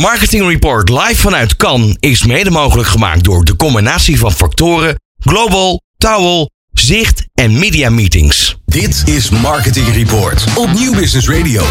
Marketing 0.00 0.48
Report 0.48 0.88
live 0.88 1.16
vanuit 1.16 1.56
Cannes 1.56 1.96
is 2.00 2.24
mede 2.24 2.50
mogelijk 2.50 2.88
gemaakt 2.88 3.24
door 3.24 3.44
de 3.44 3.56
combinatie 3.56 4.18
van 4.18 4.32
factoren 4.32 5.00
Global, 5.18 5.80
Towel, 5.98 6.50
Zicht 6.72 7.26
en 7.34 7.58
Media 7.58 7.90
Meetings. 7.90 8.56
Dit 8.64 9.02
is 9.06 9.30
Marketing 9.30 9.88
Report 9.88 10.44
op 10.54 10.72
Nieuw 10.72 10.94
Business 10.94 11.28
Radio. 11.28 11.62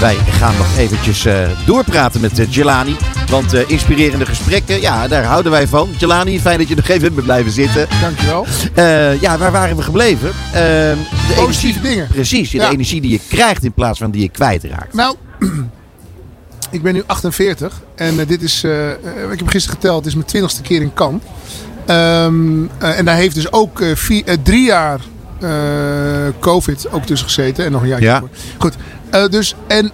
Wij 0.00 0.16
gaan 0.30 0.56
nog 0.56 0.76
eventjes 0.78 1.24
eh, 1.24 1.48
doorpraten 1.66 2.20
met 2.20 2.38
uh, 2.38 2.46
Jelani. 2.50 2.96
Want 3.30 3.52
eh, 3.52 3.70
inspirerende 3.70 4.26
gesprekken, 4.26 4.80
ja, 4.80 5.08
daar 5.08 5.24
houden 5.24 5.52
wij 5.52 5.66
van. 5.68 5.88
Jelani, 5.98 6.40
fijn 6.40 6.58
dat 6.58 6.68
je 6.68 6.74
nog 6.74 6.88
even 6.88 7.14
bent 7.14 7.24
blijven 7.26 7.52
zitten. 7.52 7.86
Dankjewel. 8.00 8.46
Eh 8.74 9.20
ja, 9.20 9.38
waar 9.38 9.52
waren 9.52 9.76
we 9.76 9.82
gebleven? 9.82 10.28
Eh, 10.28 10.52
de 10.52 11.34
Positieve 11.36 11.80
dingen. 11.80 12.06
Precies, 12.06 12.50
de 12.50 12.56
Ja. 12.56 12.70
energie 12.70 13.00
die 13.00 13.10
je 13.10 13.20
krijgt 13.28 13.64
in 13.64 13.72
plaats 13.72 13.98
van 13.98 14.10
die 14.10 14.22
je 14.22 14.28
kwijtraakt. 14.28 14.94
Nou, 14.94 15.16
ik 16.70 16.82
ben 16.82 16.94
nu 16.94 17.02
48 17.06 17.80
en 17.94 18.20
eh, 18.20 18.28
dit 18.28 18.42
is, 18.42 18.64
eh, 18.64 18.90
eh, 18.90 18.96
ik 19.32 19.38
heb 19.38 19.48
gisteren 19.48 19.78
geteld, 19.78 19.96
het 19.96 20.06
is 20.06 20.14
mijn 20.14 20.26
twintigste 20.26 20.62
keer 20.62 20.80
in 20.80 20.94
Cannes. 20.94 21.22
Eh, 21.86 22.24
en 22.98 23.04
daar 23.04 23.16
heeft 23.16 23.34
dus 23.34 23.52
ook 23.52 23.82
vier, 23.94 24.24
drie 24.42 24.64
jaar 24.64 25.00
COVID 26.38 26.90
ook 26.90 27.04
tussen 27.04 27.28
gezeten 27.28 27.64
en 27.64 27.72
nog 27.72 27.82
een 27.82 27.88
jaar. 27.88 28.00
Ja. 28.00 28.22
Goed, 28.58 28.74
dus 29.30 29.54
en, 29.66 29.92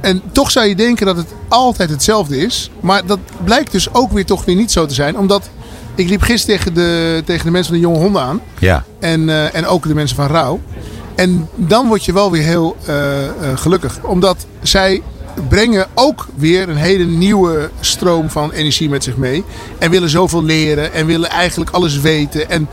en 0.00 0.22
toch 0.32 0.50
zou 0.50 0.66
je 0.66 0.74
denken 0.74 1.06
dat 1.06 1.16
het 1.16 1.26
altijd 1.48 1.90
hetzelfde 1.90 2.36
is. 2.36 2.70
Maar 2.80 3.06
dat 3.06 3.18
blijkt 3.44 3.72
dus 3.72 3.94
ook 3.94 4.12
weer 4.12 4.24
toch 4.24 4.44
weer 4.44 4.56
niet 4.56 4.72
zo 4.72 4.86
te 4.86 4.94
zijn. 4.94 5.18
Omdat 5.18 5.50
ik 5.94 6.08
liep 6.08 6.22
gisteren 6.22 6.56
tegen 6.56 6.74
de, 6.74 7.22
tegen 7.24 7.44
de 7.44 7.50
mensen 7.50 7.72
van 7.72 7.82
de 7.82 7.88
Jonge 7.88 8.02
Honden 8.02 8.22
aan. 8.22 8.40
Ja. 8.58 8.84
En, 9.00 9.52
en 9.52 9.66
ook 9.66 9.82
de 9.86 9.94
mensen 9.94 10.16
van 10.16 10.26
Rauw. 10.26 10.60
En 11.14 11.48
dan 11.54 11.86
word 11.86 12.04
je 12.04 12.12
wel 12.12 12.30
weer 12.30 12.42
heel 12.42 12.76
gelukkig. 13.54 13.98
Omdat 14.02 14.46
zij 14.62 15.02
brengen 15.48 15.86
ook 15.94 16.26
weer 16.34 16.68
een 16.68 16.76
hele 16.76 17.04
nieuwe 17.04 17.70
stroom 17.80 18.30
van 18.30 18.52
energie 18.52 18.88
met 18.88 19.04
zich 19.04 19.16
mee. 19.16 19.44
En 19.78 19.90
willen 19.90 20.08
zoveel 20.08 20.44
leren. 20.44 20.92
En 20.92 21.06
willen 21.06 21.30
eigenlijk 21.30 21.70
alles 21.70 22.00
weten. 22.00 22.50
En 22.50 22.68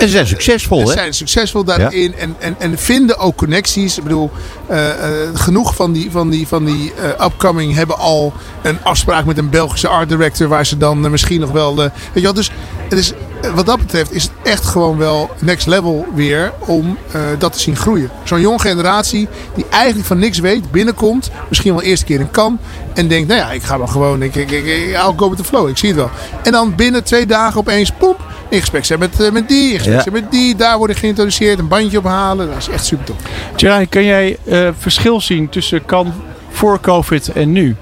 ze 0.00 0.08
zijn 0.08 0.26
succesvol, 0.26 0.80
ze 0.80 0.86
hè? 0.86 0.92
zijn 0.92 1.14
succesvol 1.14 1.64
daarin. 1.64 2.14
En, 2.14 2.36
en, 2.38 2.54
en 2.58 2.78
vinden 2.78 3.18
ook 3.18 3.36
connecties. 3.36 3.96
Ik 3.98 4.02
bedoel, 4.02 4.30
eh, 4.66 4.88
eh, 4.90 5.28
genoeg 5.34 5.74
van 5.74 5.92
die, 5.92 6.10
van 6.10 6.30
die, 6.30 6.46
van 6.48 6.64
die 6.64 6.92
eh, 6.94 7.24
upcoming 7.26 7.74
hebben 7.74 7.98
al 7.98 8.32
een 8.62 8.78
afspraak 8.82 9.24
met 9.24 9.38
een 9.38 9.50
Belgische 9.50 9.88
art 9.88 10.08
director. 10.08 10.48
Waar 10.48 10.66
ze 10.66 10.76
dan 10.76 11.04
eh, 11.04 11.10
misschien 11.10 11.40
nog 11.40 11.50
wel... 11.50 11.70
eh, 11.70 11.90
weet 11.90 11.90
je 12.14 12.20
wel, 12.20 12.34
dus 12.34 12.50
het 12.88 12.98
is, 12.98 13.12
eh, 13.12 13.18
wat 13.54 13.66
dat 13.66 13.78
betreft 13.78 14.12
is 14.12 14.22
het 14.22 14.32
echt 14.42 14.64
gewoon 14.66 14.96
wel 14.98 15.30
next 15.38 15.66
level 15.66 16.06
weer 16.14 16.52
om 16.58 16.98
eh, 17.12 17.20
dat 17.38 17.52
te 17.52 17.58
zien 17.60 17.76
groeien. 17.76 18.10
Zo'n 18.24 18.40
jonge 18.40 18.58
generatie 18.58 19.28
die 19.54 19.64
eigenlijk 19.70 20.06
van 20.06 20.18
niks 20.18 20.38
weet, 20.38 20.70
binnenkomt. 20.70 21.30
Misschien 21.48 21.72
wel 21.72 21.80
de 21.82 21.86
eerste 21.88 22.04
keer 22.04 22.20
in 22.20 22.30
kan. 22.30 22.58
En 22.94 23.08
denkt, 23.08 23.28
nou 23.28 23.40
ja, 23.40 23.50
ik 23.50 23.62
ga 23.62 23.76
maar 23.76 23.88
gewoon, 23.88 24.22
ik, 24.22 24.34
ik, 24.34 24.50
ik, 24.50 24.64
ik- 24.66 24.88
I'll 24.88 25.12
go 25.16 25.28
with 25.28 25.38
the 25.38 25.44
flow. 25.44 25.68
Ik 25.68 25.76
zie 25.78 25.88
het 25.88 25.98
wel. 25.98 26.10
En 26.42 26.52
dan 26.52 26.74
binnen 26.74 27.04
twee 27.04 27.26
dagen 27.26 27.60
opeens, 27.60 27.90
poep, 27.98 28.20
in 28.48 28.60
gesprek 28.60 28.84
zijn 28.84 28.98
met, 28.98 29.20
eh, 29.20 29.30
met 29.30 29.48
die, 29.48 29.68
in 29.72 29.74
gesprek 29.78 29.96
Ja. 29.96 30.02
zijn 30.02 30.14
met 30.14 30.30
die. 30.30 30.54
Daar 30.56 30.78
worden 30.78 30.96
geïntroduceerd, 30.96 31.58
een 31.58 31.68
bandje 31.68 31.98
ophalen. 31.98 32.48
Dat 32.48 32.56
is 32.56 32.68
echt 32.68 32.84
super 32.86 33.04
tof. 33.04 33.16
Gerard, 33.56 33.88
kan 33.88 34.04
jij 34.04 34.36
eh, 34.44 34.68
verschil 34.78 35.20
zien 35.20 35.48
tussen 35.48 35.84
kan 35.84 36.12
voor 36.50 36.80
COVID 36.80 37.28
en 37.32 37.52
nu? 37.52 37.76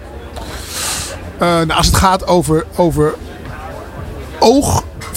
Eh, 1.38 1.48
nou, 1.48 1.70
als 1.70 1.86
het 1.86 1.96
gaat 1.96 2.26
over, 2.26 2.66
over 2.76 3.14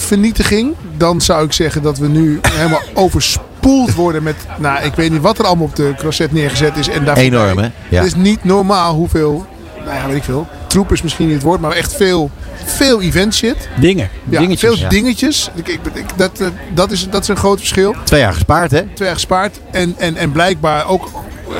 oogvernietiging, 0.09 0.73
dan 0.97 1.21
zou 1.21 1.45
ik 1.45 1.53
zeggen 1.53 1.81
dat 1.81 1.97
we 1.97 2.07
nu 2.07 2.39
helemaal 2.51 2.81
overspoeld 3.03 3.93
worden 3.93 4.23
met, 4.23 4.35
nou, 4.57 4.83
ik 4.83 4.93
weet 4.93 5.11
niet 5.11 5.21
wat 5.21 5.39
er 5.39 5.45
allemaal 5.45 5.65
op 5.65 5.75
de 5.75 5.93
crosset 5.97 6.31
neergezet 6.31 6.77
is. 6.77 6.87
En 6.89 7.05
daar 7.05 7.17
Enorm, 7.17 7.57
hè? 7.57 7.63
Ja. 7.89 7.97
Het 7.97 8.05
is 8.05 8.15
niet 8.15 8.43
normaal 8.43 8.93
hoeveel, 8.93 9.45
nou 9.85 9.95
ja, 9.97 10.07
weet 10.07 10.15
ik 10.15 10.23
veel, 10.23 10.47
troep 10.67 10.91
is 10.91 11.01
misschien 11.01 11.25
niet 11.25 11.35
het 11.35 11.43
woord, 11.43 11.61
maar 11.61 11.71
echt 11.71 11.93
veel, 11.95 12.29
veel 12.65 13.01
event 13.01 13.35
shit. 13.35 13.69
Dingen, 13.79 14.09
Ja, 14.29 14.39
dingetjes. 14.39 14.79
veel 14.79 14.89
dingetjes. 14.89 15.49
Ik, 15.55 15.67
ik, 15.67 15.79
ik- 15.93 16.17
dat, 16.17 16.39
eh, 16.39 16.47
dat, 16.73 16.91
is, 16.91 17.09
dat 17.09 17.21
is 17.21 17.27
een 17.27 17.37
groot 17.37 17.57
verschil. 17.57 17.95
Twee 18.03 18.19
jaar 18.21 18.33
gespaard, 18.33 18.71
hè? 18.71 18.81
Twee 18.81 19.07
jaar 19.07 19.17
gespaard. 19.17 19.59
En, 19.71 19.95
en, 19.97 20.15
en 20.15 20.31
blijkbaar 20.31 20.87
ook 20.87 21.09
eh, 21.49 21.55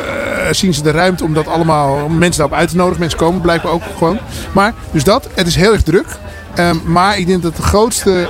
zien 0.51 0.73
ze 0.73 0.83
de 0.83 0.91
ruimte 0.91 1.23
om 1.23 1.33
dat 1.33 1.47
allemaal, 1.47 2.03
om 2.03 2.17
mensen 2.17 2.39
daarop 2.41 2.57
uit 2.59 2.69
te 2.69 2.75
nodigen. 2.75 2.99
Mensen 2.99 3.19
komen 3.19 3.41
blijkbaar 3.41 3.71
ook 3.71 3.83
gewoon. 3.97 4.19
Maar, 4.51 4.73
dus 4.91 5.03
dat, 5.03 5.27
het 5.33 5.47
is 5.47 5.55
heel 5.55 5.73
erg 5.73 5.83
druk. 5.83 6.05
Ehm, 6.55 6.75
maar 6.85 7.17
ik 7.17 7.27
denk 7.27 7.41
dat 7.43 7.55
de 7.55 7.61
grootste 7.61 8.27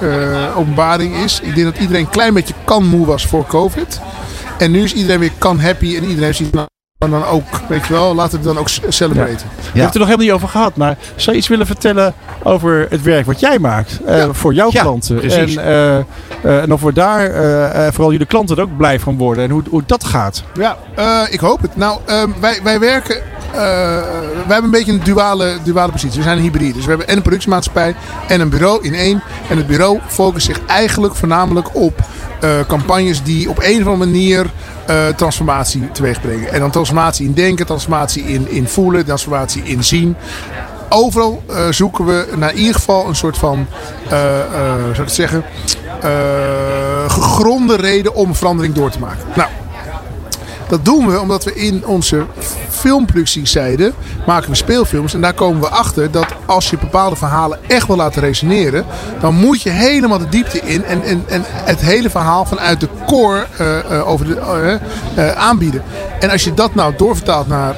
eh, 0.00 0.58
openbaring 0.58 1.16
is. 1.16 1.40
Ik 1.42 1.54
denk 1.54 1.66
dat 1.66 1.78
iedereen 1.78 2.00
een 2.04 2.10
klein 2.10 2.34
beetje 2.34 2.54
kan 2.64 2.86
moe 2.86 3.06
was 3.06 3.26
voor 3.26 3.46
COVID. 3.46 4.00
En 4.58 4.70
nu 4.70 4.82
is 4.82 4.92
iedereen 4.94 5.20
weer 5.20 5.32
kan 5.38 5.60
happy. 5.60 5.96
En 5.96 6.04
iedereen 6.04 6.34
ziet 6.34 6.52
dan, 6.52 6.66
dan 7.10 7.24
ook, 7.24 7.44
weet 7.68 7.86
je 7.86 7.92
wel, 7.92 8.14
laten 8.14 8.30
we 8.30 8.36
het 8.36 8.54
dan 8.54 8.58
ook 8.58 8.68
celebraten. 8.92 9.34
We 9.56 9.62
hebben 9.64 9.82
het 9.82 9.92
er 9.94 9.98
nog 10.00 10.08
helemaal 10.08 10.26
niet 10.26 10.34
over 10.34 10.48
gehad, 10.48 10.76
maar 10.76 10.96
zou 11.16 11.30
je 11.32 11.36
iets 11.38 11.48
willen 11.48 11.66
vertellen 11.66 12.14
over 12.42 12.86
het 12.90 13.02
werk 13.02 13.26
wat 13.26 13.40
jij 13.40 13.58
maakt 13.58 14.00
eh, 14.04 14.16
Ja. 14.16 14.32
voor 14.32 14.54
jouw 14.54 14.68
Ja, 14.72 14.82
klanten? 14.82 15.16
precies. 15.16 15.56
En, 15.56 15.64
eh, 16.42 16.62
en 16.62 16.72
of 16.72 16.80
we 16.80 16.92
daar 16.92 17.30
vooral 17.92 18.12
jullie 18.12 18.26
klanten 18.26 18.56
er 18.56 18.62
ook 18.62 18.76
blij 18.76 19.00
van 19.00 19.16
worden 19.16 19.44
en 19.44 19.50
hoe, 19.50 19.62
hoe 19.70 19.82
dat 19.86 20.04
gaat. 20.04 20.42
Ja, 20.54 20.76
ik 21.30 21.40
hoop 21.40 21.62
het. 21.62 21.76
Nou, 21.76 21.98
ehm, 22.06 22.30
wij, 22.40 22.60
wij 22.62 22.78
werken. 22.80 23.16
Eh, 23.52 23.58
wij 23.58 24.56
hebben 24.56 24.64
een 24.64 24.70
beetje 24.70 24.92
een 24.92 25.04
duale, 25.04 25.56
duale 25.64 25.92
positie. 25.92 26.16
We 26.16 26.22
zijn 26.22 26.36
een 26.36 26.42
hybride. 26.42 26.72
Dus 26.72 26.82
we 26.82 26.88
hebben 26.88 27.08
en 27.08 27.16
een 27.16 27.22
productiemaatschappij 27.22 27.94
en 28.28 28.40
een 28.40 28.48
bureau 28.48 28.84
in 28.84 28.94
één. 28.94 29.22
En 29.48 29.56
het 29.56 29.66
bureau 29.66 30.00
focust 30.06 30.46
zich 30.46 30.60
eigenlijk 30.66 31.14
voornamelijk 31.14 31.74
op 31.74 32.00
eh, 32.40 32.50
campagnes 32.66 33.22
die 33.22 33.48
op 33.48 33.58
een 33.58 33.80
of 33.80 33.86
andere 33.86 33.96
manier 33.96 34.46
eh, 34.86 35.06
transformatie 35.06 35.90
teweeg 35.90 36.20
brengen. 36.20 36.52
En 36.52 36.60
dan 36.60 36.70
transformatie 36.70 37.26
in 37.26 37.32
denken, 37.32 37.66
transformatie 37.66 38.22
in, 38.22 38.50
in 38.50 38.68
voelen, 38.68 39.04
transformatie 39.04 39.62
in 39.62 39.84
zien. 39.84 40.16
Overal 40.88 41.42
zoeken 41.70 42.04
we 42.04 42.26
naar 42.36 42.50
in 42.50 42.58
ieder 42.58 42.74
geval 42.74 43.08
een 43.08 43.16
soort 43.16 43.38
van, 43.38 43.66
zou 44.92 45.02
ik 45.02 45.08
zeggen, 45.08 45.44
gegronde 47.08 47.76
reden 47.76 48.14
om 48.14 48.34
verandering 48.34 48.74
door 48.74 48.90
te 48.90 48.98
maken. 48.98 49.24
Nou, 49.34 49.48
dat 50.68 50.84
doen 50.84 51.06
we 51.06 51.20
omdat 51.20 51.44
we 51.44 51.54
in 51.54 51.86
onze 51.86 52.26
filmproductiezijde 52.78 53.92
maken 54.26 54.50
we 54.50 54.56
speelfilms. 54.56 55.14
En 55.14 55.20
daar 55.20 55.32
komen 55.32 55.60
we 55.60 55.68
achter 55.68 56.10
dat 56.10 56.26
als 56.46 56.70
je 56.70 56.78
bepaalde 56.78 57.16
verhalen 57.16 57.58
echt 57.66 57.86
wil 57.86 57.96
laten 57.96 58.22
resoneren, 58.22 58.84
dan 59.20 59.34
moet 59.34 59.62
je 59.62 59.70
helemaal 59.70 60.18
de 60.18 60.28
diepte 60.28 60.60
in 60.60 60.84
en, 60.84 61.02
en, 61.02 61.24
en 61.28 61.42
het 61.46 61.80
hele 61.80 62.10
verhaal 62.10 62.44
vanuit 62.44 62.80
de 62.80 62.88
core 63.06 63.46
eh, 63.58 63.78
eh, 63.78 64.08
over 64.08 64.26
de, 64.26 64.36
eh, 65.14 65.30
aanbieden. 65.32 65.82
En 66.20 66.30
als 66.30 66.44
je 66.44 66.54
dat 66.54 66.74
nou 66.74 66.94
doorvertaalt 66.96 67.48
naar 67.48 67.76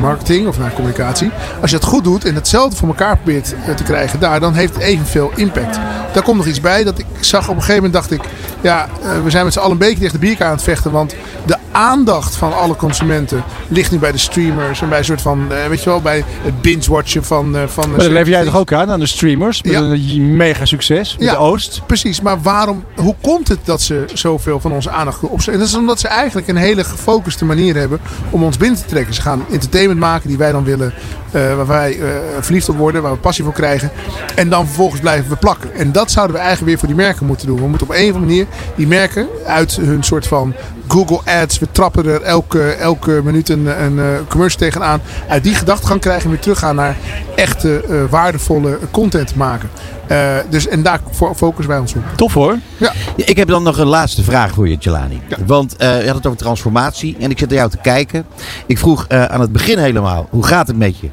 marketing 0.00 0.48
of 0.48 0.58
naar 0.58 0.72
communicatie, 0.72 1.30
als 1.60 1.70
je 1.70 1.78
dat 1.78 1.88
goed 1.88 2.04
doet 2.04 2.24
en 2.24 2.34
hetzelfde 2.34 2.76
voor 2.76 2.88
elkaar 2.88 3.16
probeert 3.16 3.54
te 3.76 3.82
krijgen 3.82 4.20
daar, 4.20 4.40
dan 4.40 4.54
heeft 4.54 4.74
het 4.74 4.82
evenveel 4.82 5.32
impact. 5.34 5.78
Daar 6.12 6.22
komt 6.22 6.36
nog 6.36 6.46
iets 6.46 6.60
bij 6.60 6.84
dat 6.84 6.98
ik 6.98 7.06
zag 7.20 7.42
op 7.48 7.56
een 7.56 7.62
gegeven 7.62 7.74
moment 7.74 7.92
dacht 7.92 8.10
ik, 8.10 8.22
ja, 8.60 8.88
we 9.24 9.30
zijn 9.30 9.44
met 9.44 9.52
z'n 9.52 9.58
allen 9.58 9.72
een 9.72 9.78
beetje 9.78 9.98
tegen 9.98 10.12
de 10.12 10.26
bierkaart 10.26 10.50
aan 10.50 10.56
het 10.56 10.64
vechten, 10.64 10.90
want 10.90 11.14
de 11.46 11.56
aandacht 11.72 12.36
van 12.36 12.56
alle 12.56 12.76
consumenten 12.76 13.42
ligt 13.68 13.90
nu 13.90 13.98
bij 13.98 14.12
de 14.12 14.18
streamers 14.18 14.82
en 14.82 14.88
bij 14.88 14.98
een 14.98 15.04
soort 15.04 15.22
van, 15.22 15.52
eh, 15.52 15.66
weet 15.68 15.82
je 15.82 15.90
wel, 15.90 16.00
bij 16.00 16.24
het 16.42 16.60
binge-watchen 16.62 17.24
van, 17.24 17.56
eh 17.56 17.62
van 17.66 17.90
Maar 17.90 17.98
dat 17.98 18.08
lever 18.10 18.28
jij 18.28 18.44
toch 18.44 18.56
ook 18.56 18.72
aan 18.72 18.90
aan 18.90 19.00
de 19.00 19.06
streamers? 19.06 19.62
Met 19.62 19.72
Ja. 19.72 19.78
een 19.80 20.36
mega 20.36 20.64
succes 20.64 21.16
met 21.18 21.26
Ja. 21.26 21.32
de 21.32 21.38
Oost. 21.38 21.82
Precies, 21.86 22.20
maar 22.20 22.40
waarom, 22.42 22.84
hoe 22.96 23.14
komt 23.20 23.48
het 23.48 23.58
dat 23.64 23.80
ze 23.82 24.04
zoveel 24.14 24.60
van 24.60 24.72
onze 24.72 24.90
aandacht 24.90 25.20
opzetten? 25.22 25.58
Dat 25.58 25.68
is 25.68 25.76
omdat 25.76 26.00
ze 26.00 26.08
eigenlijk 26.08 26.48
een 26.48 26.56
hele 26.56 26.84
gefocuste 26.84 27.44
manier 27.44 27.76
hebben 27.76 28.00
om 28.30 28.42
ons 28.44 28.56
binnen 28.56 28.78
te 28.80 28.86
trekken. 28.86 29.14
Ze 29.14 29.20
gaan 29.22 29.44
entertainment 29.50 30.00
maken 30.00 30.28
die 30.28 30.38
wij 30.38 30.52
dan 30.52 30.64
willen, 30.64 30.92
eh, 31.30 31.56
waar 31.56 31.66
wij 31.66 31.98
verliefd 32.40 32.68
op 32.68 32.76
worden, 32.76 33.02
waar 33.02 33.12
we 33.12 33.18
passie 33.18 33.44
voor 33.44 33.52
krijgen. 33.52 33.90
En 34.34 34.48
dan 34.48 34.66
vervolgens 34.66 35.00
blijven 35.00 35.30
we 35.30 35.36
plakken. 35.36 35.74
En 35.74 35.92
dat 35.92 36.10
zouden 36.10 36.36
we 36.36 36.42
eigenlijk 36.42 36.68
weer 36.70 36.78
voor 36.78 36.88
die 36.88 37.06
merken 37.06 37.26
moeten 37.26 37.46
doen. 37.46 37.60
We 37.60 37.68
moeten 37.68 37.86
op 37.88 37.94
een 37.94 38.00
of 38.08 38.14
andere 38.14 38.26
manier 38.26 38.46
die 38.76 38.86
merken 38.86 39.26
uit 39.46 39.76
hun 39.80 40.02
soort 40.02 40.26
van 40.26 40.54
Google 40.92 41.20
Ads, 41.40 41.58
we 41.58 41.66
trappen 41.72 42.06
er 42.06 42.22
elke, 42.22 42.70
elke 42.72 43.20
minuut 43.24 43.48
een, 43.48 43.82
een 43.84 44.00
commercial 44.28 44.58
tegenaan. 44.60 45.00
Uit 45.28 45.42
die 45.44 45.54
gedachtegang 45.54 46.00
krijgen 46.00 46.22
we 46.24 46.28
weer 46.30 46.40
teruggaan 46.40 46.74
naar 46.76 46.96
echte, 47.36 47.84
eh, 47.88 47.96
waardevolle 48.10 48.78
content 48.90 49.34
maken. 49.34 49.70
Eh, 50.06 50.36
dus, 50.50 50.66
en 50.68 50.82
daar 50.82 51.00
fo- 51.12 51.34
focussen 51.34 51.68
wij 51.72 51.78
ons 51.80 51.94
op. 51.94 52.02
Tof 52.16 52.34
hoor. 52.34 52.56
Ja. 52.76 52.92
Ik 53.16 53.36
heb 53.36 53.48
dan 53.48 53.62
nog 53.62 53.78
een 53.78 53.86
laatste 53.86 54.22
vraag 54.22 54.52
voor 54.54 54.68
je, 54.68 54.76
Jelani. 54.78 55.20
Want 55.46 55.76
eh 55.76 56.00
je 56.00 56.06
had 56.06 56.16
het 56.16 56.26
over 56.26 56.38
transformatie 56.38 57.16
en 57.20 57.30
ik 57.30 57.38
zit 57.38 57.48
naar 57.48 57.58
jou 57.58 57.70
te 57.70 57.78
kijken. 57.82 58.24
Ik 58.66 58.78
vroeg 58.78 59.04
eh, 59.08 59.24
aan 59.24 59.40
het 59.40 59.52
begin 59.52 59.78
helemaal, 59.78 60.26
hoe 60.30 60.46
gaat 60.46 60.66
het 60.66 60.76
met 60.76 60.98
je? 60.98 61.08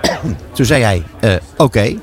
Toen 0.54 0.66
zei 0.66 0.82
hij, 0.82 1.02
eh, 1.20 1.30
oké. 1.56 1.94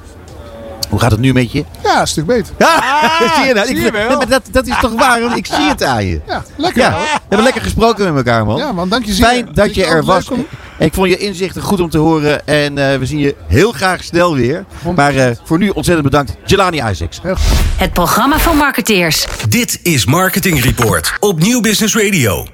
Hoe 0.90 1.00
gaat 1.00 1.12
het 1.12 1.20
nu 1.20 1.34
met 1.34 1.52
je? 1.52 1.66
Ja, 1.84 2.02
een 2.02 2.08
stuk 2.08 2.26
beter. 2.26 2.54
Ja, 2.58 2.82
zie 3.36 3.46
je 3.48 3.54
nou? 3.54 3.68
zie 3.68 3.76
Ik- 3.78 3.84
je 3.86 3.92
wel. 3.92 4.08
Nee, 4.08 4.18
maar 4.18 4.28
dat, 4.28 4.42
dat 4.52 4.68
is 4.68 4.76
toch 4.82 4.94
waar? 4.94 5.22
want 5.22 5.38
Ik 5.38 5.46
zie 5.46 5.56
het 5.70 5.84
aan 5.84 6.06
je. 6.06 6.22
Ja, 6.28 6.44
lekker. 6.58 6.82
Ja, 6.82 6.90
we 6.92 7.20
hebben 7.20 7.44
lekker 7.44 7.62
gesproken 7.62 8.14
met 8.14 8.26
elkaar, 8.26 8.46
man. 8.46 8.58
Ja, 8.58 8.72
man, 8.72 8.90
dank 8.90 9.06
je 9.06 9.14
zeer. 9.14 9.26
Fijn 9.26 9.50
dat 9.54 9.76
je 9.76 9.86
er 9.86 10.04
was. 10.04 10.30
om- 10.30 10.48
Ik 10.80 10.94
vond 10.94 11.10
je 11.10 11.18
inzichten 11.18 11.62
goed 11.62 11.80
om 11.80 11.90
te 11.90 11.98
horen. 11.98 12.48
En 12.48 12.78
eh, 12.92 12.98
we 13.00 13.06
zien 13.06 13.20
je 13.20 13.36
heel 13.48 13.72
graag 13.72 14.04
snel 14.04 14.36
weer. 14.36 14.66
Maar 14.96 15.16
eh, 15.16 15.36
voor 15.44 15.58
nu 15.58 15.70
ontzettend 15.70 16.10
bedankt. 16.10 16.36
Jelani 16.46 16.82
Isaacs. 16.92 17.20
Het 17.76 17.94
programma 17.94 18.40
van 18.40 18.58
marketeers. 18.58 19.26
Dit 19.50 19.80
is 19.84 20.06
Marketing 20.06 20.64
Report 20.64 21.14
op 21.20 21.40
Nieuw 21.40 21.62
Business 21.62 21.96
Radio. 21.96 22.48